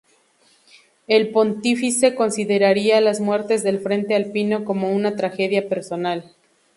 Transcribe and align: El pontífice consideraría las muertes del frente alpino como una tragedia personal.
El 1.07 1.29
pontífice 1.29 2.15
consideraría 2.15 2.99
las 3.01 3.19
muertes 3.19 3.61
del 3.61 3.79
frente 3.79 4.15
alpino 4.15 4.65
como 4.65 4.91
una 4.91 5.15
tragedia 5.15 5.69
personal. 5.69 6.33